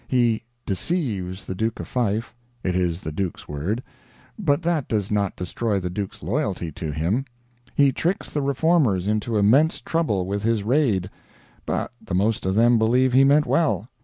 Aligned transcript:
He 0.07 0.41
"deceives" 0.65 1.45
the 1.45 1.53
Duke 1.53 1.79
of 1.79 1.87
Fife 1.87 2.33
it 2.63 2.75
is 2.75 3.01
the 3.01 3.11
Duke's 3.11 3.47
word 3.47 3.83
but 4.39 4.63
that 4.63 4.87
does 4.87 5.11
not 5.11 5.35
destroy 5.35 5.79
the 5.79 5.91
Duke's 5.91 6.23
loyalty 6.23 6.71
to 6.71 6.89
him. 6.91 7.23
He 7.75 7.91
tricks 7.91 8.31
the 8.31 8.41
Reformers 8.41 9.05
into 9.07 9.37
immense 9.37 9.79
trouble 9.79 10.25
with 10.25 10.41
his 10.41 10.63
Raid, 10.63 11.11
but 11.67 11.93
the 12.01 12.15
most 12.15 12.47
of 12.47 12.55
them 12.55 12.79
believe 12.79 13.13
he 13.13 13.23
meant 13.23 13.45
well. 13.45 13.89